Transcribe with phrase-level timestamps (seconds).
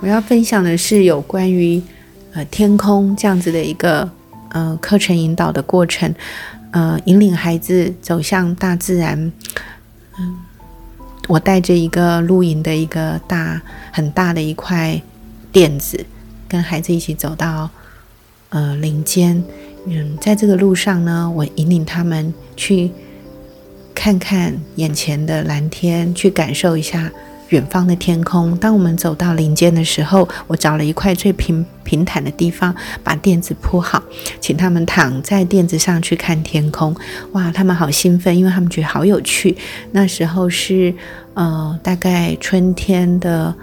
[0.00, 1.80] 我要分享的是有关于
[2.32, 4.10] 呃天空这样子的一个
[4.48, 6.12] 呃课程引导的过程，
[6.70, 9.30] 呃，引领孩子走向大自然。
[10.18, 10.36] 嗯，
[11.28, 13.60] 我带着一个露营的一个大
[13.92, 15.00] 很大的一块
[15.52, 16.06] 垫子，
[16.48, 17.68] 跟孩子一起走到
[18.48, 19.42] 呃林间。
[19.86, 22.90] 嗯，在这个路上呢，我引领他们去
[23.94, 27.10] 看看眼前的蓝天，去感受一下。
[27.50, 28.56] 远方的天空。
[28.56, 34.02] 当我们走到林间的时候，我找了一块最平平坦的地方，把垫子铺好，
[34.40, 36.94] 请他们躺在垫子上去看天空。
[37.32, 39.56] 哇，他们好兴奋，因为他们觉得好有趣。
[39.92, 40.92] 那时候是
[41.34, 43.54] 呃，大概春天的。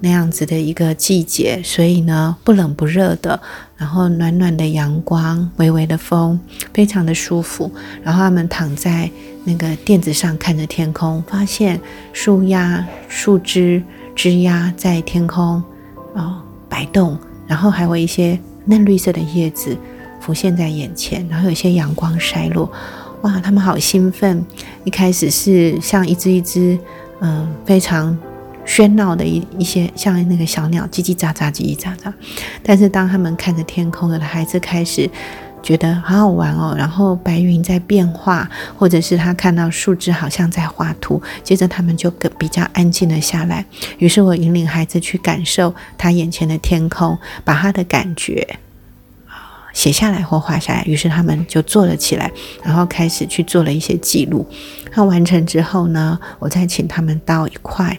[0.00, 3.40] 那样子的一个季节，所以呢，不冷不热的，
[3.76, 6.38] 然后暖暖的阳光，微微的风，
[6.74, 7.70] 非常的舒服。
[8.02, 9.10] 然后他们躺在
[9.44, 11.80] 那个垫子上，看着天空，发现
[12.12, 13.82] 树丫、树枝、
[14.14, 15.62] 枝丫在天空
[16.14, 19.76] 啊摆动，然后还有一些嫩绿色的叶子
[20.20, 22.70] 浮现在眼前，然后有些阳光晒落，
[23.22, 24.44] 哇，他们好兴奋！
[24.84, 26.78] 一开始是像一只一只，
[27.20, 28.16] 嗯，非常。
[28.66, 32.12] 喧闹的一一些像那个小鸟叽叽喳喳叽叽喳喳，
[32.62, 35.08] 但是当他们看着天空，有的孩子开始
[35.62, 36.74] 觉得好好玩哦。
[36.76, 43.64] 然后白云在变化，或者是他看到树枝好像在画图，接着他们就更比较安静了下来。
[43.98, 48.58] 于是我引领孩子去感受他眼前的天空，把他的感觉
[49.28, 50.82] 啊写下来或画下来。
[50.84, 52.30] 于是他们就坐了起来，
[52.64, 54.44] 然后开始去做了一些记录。
[54.94, 57.96] 那完成之后呢，我再请他们到一块。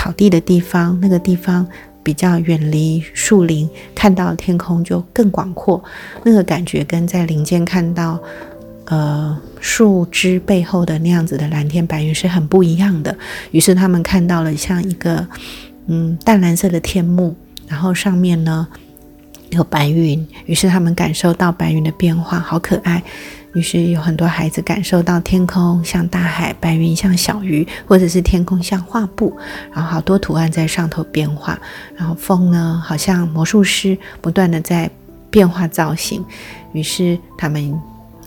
[0.00, 1.66] 草地的地方，那个地方
[2.02, 5.84] 比较远离树林，看到天空就更广阔。
[6.24, 8.18] 那个感觉跟在林间看到，
[8.86, 13.14] 呃，树枝背后的那样子的蓝天白云是很不一样的。
[13.50, 15.28] 于是他们看到了像一个
[15.86, 17.36] 嗯淡蓝色的天幕，
[17.68, 18.66] 然后上面呢
[19.50, 20.26] 有白云。
[20.46, 23.02] 于是他们感受到白云的变化，好可爱。
[23.52, 29.36] 于是有很多孩子感受到天空像大海，白云像小鱼，或者是天空像画布，
[29.72, 31.58] 然后好多图案在上头变化。
[31.96, 34.88] 然后风呢，好像魔术师不断的在
[35.30, 36.24] 变化造型。
[36.72, 37.74] 于是他们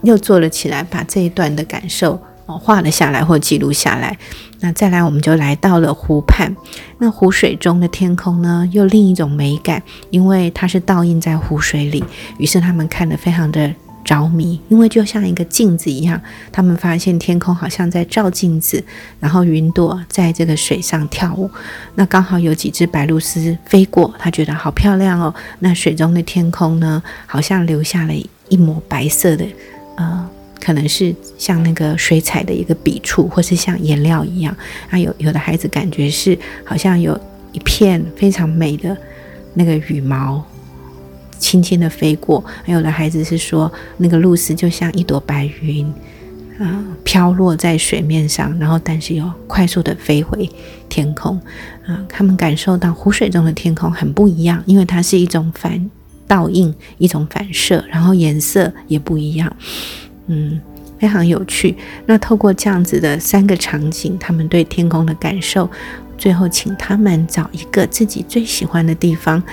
[0.02, 4.18] 又坐了起来，把这一段的感受画了下来或记录下来。
[4.60, 6.54] 那再来，我们就来到了湖畔。
[6.98, 12.04] 那湖水中的天空呢，又另一种美感，因为它是倒映在湖水里。
[12.38, 13.74] 于是他们看得非常的。
[14.04, 16.22] 着迷，因为就像一个镜子一样，
[16.52, 18.84] 他们发现天空好像在照镜子，
[19.20, 21.50] 然后云朵在这个水上跳舞。
[21.96, 25.34] 那刚好有几只白鹭鸶飞过，他觉得好漂亮哦。
[25.60, 28.14] 那水中的天空呢，好像留下了
[28.50, 29.46] 一抹白色的，
[29.96, 34.56] 呃，可能是像那个水彩的一个笔触，或是像颜料一样。
[34.90, 37.20] 啊，有有的孩子感觉是好像有
[37.52, 38.96] 一片非常美的
[39.54, 40.44] 那个羽毛。
[41.44, 45.86] 轻轻的飞过，还有的孩子是说，那个露丝就像一朵白云，
[46.58, 50.50] 啊，飘落在水面上，然后但是又快速的飞回
[50.88, 51.38] 天空，
[51.86, 55.92] 啊，他们感受到湖水中的天空很不一样，因为它是一种反
[56.26, 59.54] 倒映，一种反射，然后颜色也不一样，
[60.28, 60.62] 嗯，
[60.98, 61.76] 非常有趣。
[62.06, 65.70] 那透过这样子的三个场景，他们对天空的感受，
[66.18, 69.44] 最后请他们找一个自己最喜欢的地方。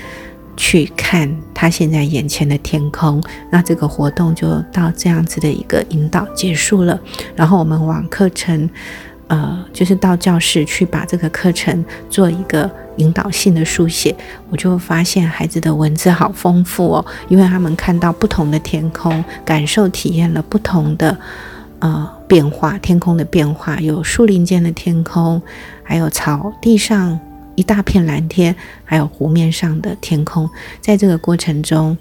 [0.62, 7.00] 去看他现在眼前的天空，那这个活动就到这样子的一个引导结束了。
[7.34, 8.68] 然后我们往课程，
[9.28, 14.14] 呃，就是到教室去把这个课程做一个引导性的书写。
[14.50, 21.16] 我就发现孩子的文字好丰富哦，因为他们看到不同的天空，感受体验了不同的
[21.78, 25.40] 呃变化，天空的变化，有树林间的天空，
[25.82, 27.18] 还有草地上。
[27.60, 30.48] 一大片蓝天，还有湖面上的天空，
[30.80, 31.94] 在这个过程中，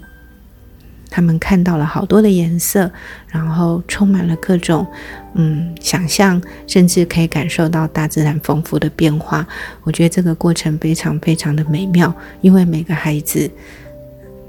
[1.10, 2.90] 他们看到了好多的颜色，
[3.28, 4.86] 然后充满了各种
[5.34, 9.46] 嗯想象，甚至可以感受到大自然丰富的变化。
[9.82, 12.10] 我觉得这个过程非常非常的美妙，
[12.40, 13.50] 因为每个孩子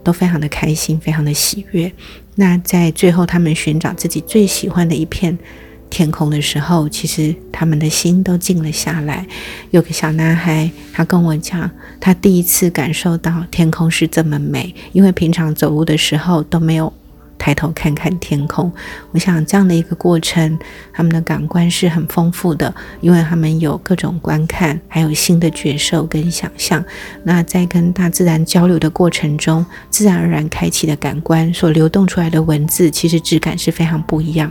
[0.06, 1.92] 都非常的开心，非常的喜悦。
[2.36, 5.38] 那在最后，他们寻找自己最喜欢的一片。
[5.92, 9.28] 天空的时候，其实他们的心都静了下来。
[9.70, 16.92] 有个小男孩，他跟我讲，他第一次感受到天空是这么美，因为平常走路的时候都没有。
[17.42, 18.72] 抬头看看天空，
[19.10, 20.60] 我想这样的一个过程，
[20.94, 26.86] 他们的感官是很丰富的，因为他们有各种观看，还有新的觉受跟想象。
[27.24, 34.48] 那在跟大自然交流的过程中，自然而然开启的感官所流动出来的文字，其实质感是非常不一样。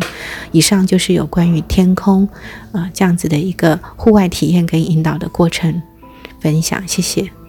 [0.51, 2.29] 以上就是有关于天空
[2.73, 5.81] 啊这样子的一个户外体验跟引导的过程
[6.41, 7.40] 分享，谢谢。